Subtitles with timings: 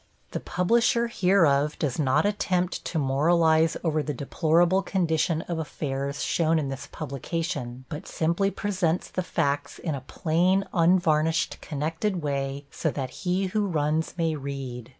[0.31, 6.57] The publisher hereof does not attempt to moralize over the deplorable condition of affairs shown
[6.57, 12.89] in this publication, but simply presents the facts in a plain, unvarnished, connected way, so
[12.89, 14.89] that he who runs may read.